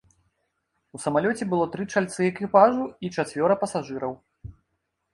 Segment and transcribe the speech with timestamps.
[0.97, 4.21] У самалёце было тры чальцы экіпажу і чацвёра пасажыраў.